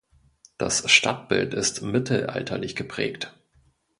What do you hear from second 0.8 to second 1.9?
Stadtbild ist